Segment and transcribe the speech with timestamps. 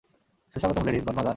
[0.55, 1.29] সুস্বাগতম ladies, godmother!